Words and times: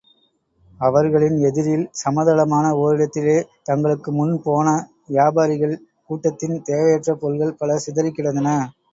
அவர்களின் 0.79 1.35
எதிரில், 1.39 1.83
சமதளமான 1.99 2.71
ஓரிடத்திலே, 2.77 3.35
தங்களுக்கு 3.63 4.11
முன் 4.11 4.33
போன 4.43 4.65
வியாபாரிகள் 5.07 5.75
கூட்டத்தின் 6.09 6.57
தேவையற்ற 6.61 7.15
பொருள்கள் 7.15 7.57
பல 7.57 7.77
சிதறிக்கிடந்தன. 7.85 8.49